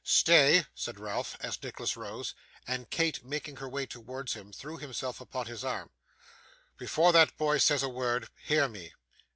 [0.03, 2.33] 'Stay,' said Ralph, as Nicholas rose,
[2.65, 5.91] and Kate, making her way towards him, threw herself upon his arm.
[6.75, 8.93] 'Before that boy says a word, hear me.